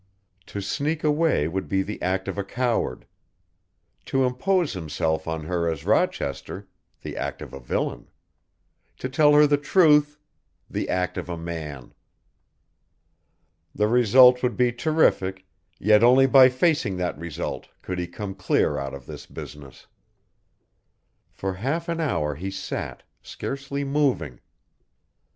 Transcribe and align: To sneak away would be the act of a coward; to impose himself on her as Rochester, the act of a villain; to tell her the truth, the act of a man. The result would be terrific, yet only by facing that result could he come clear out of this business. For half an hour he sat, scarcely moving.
To 0.47 0.61
sneak 0.61 1.03
away 1.03 1.47
would 1.47 1.67
be 1.67 1.83
the 1.83 2.01
act 2.01 2.27
of 2.27 2.35
a 2.35 2.43
coward; 2.43 3.05
to 4.05 4.25
impose 4.25 4.73
himself 4.73 5.27
on 5.27 5.43
her 5.43 5.69
as 5.69 5.85
Rochester, 5.85 6.67
the 7.03 7.15
act 7.15 7.39
of 7.39 7.53
a 7.53 7.59
villain; 7.59 8.09
to 8.97 9.07
tell 9.07 9.33
her 9.33 9.45
the 9.45 9.59
truth, 9.59 10.17
the 10.67 10.89
act 10.89 11.19
of 11.19 11.29
a 11.29 11.37
man. 11.37 11.93
The 13.75 13.87
result 13.87 14.41
would 14.41 14.57
be 14.57 14.71
terrific, 14.71 15.45
yet 15.77 16.03
only 16.03 16.25
by 16.25 16.49
facing 16.49 16.97
that 16.97 17.15
result 17.19 17.67
could 17.83 17.99
he 17.99 18.07
come 18.07 18.33
clear 18.33 18.79
out 18.79 18.95
of 18.95 19.05
this 19.05 19.27
business. 19.27 19.85
For 21.31 21.53
half 21.53 21.87
an 21.87 21.99
hour 21.99 22.33
he 22.33 22.49
sat, 22.49 23.03
scarcely 23.21 23.83
moving. 23.83 24.39